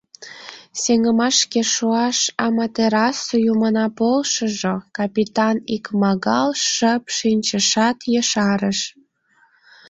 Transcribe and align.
Сеҥымашке 0.81 1.61
шуаш 1.73 2.19
Аматерасу 2.45 3.35
юмына 3.51 3.85
полшыжо!— 3.97 4.75
капитан 4.97 5.55
икмагал 5.75 6.49
шып 6.71 7.03
шинчышат, 7.17 7.97
ешарыш. 8.19 8.79